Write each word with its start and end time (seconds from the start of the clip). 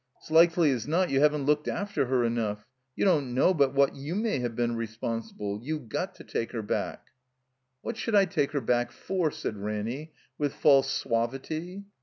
'S 0.19 0.31
likely's 0.31 0.87
not 0.87 1.11
you 1.11 1.19
haven't 1.19 1.45
looked 1.45 1.67
after 1.67 2.07
her 2.07 2.23
enough. 2.23 2.65
You 2.95 3.05
don't 3.05 3.35
know 3.35 3.53
but 3.53 3.75
what 3.75 3.95
you 3.95 4.15
may 4.15 4.39
have 4.39 4.55
been 4.55 4.75
responsible. 4.75 5.59
You 5.61 5.77
got 5.77 6.15
to 6.15 6.23
take 6.23 6.53
her 6.53 6.63
back." 6.63 7.09
"What 7.83 7.97
shotdd 7.97 8.15
I 8.15 8.25
take 8.25 8.49
her 8.53 8.61
back 8.61 8.91
for?" 8.91 9.29
said 9.29 9.57
Ranny, 9.57 10.13
with 10.39 10.55
false 10.55 10.89
suavity. 10.91 11.83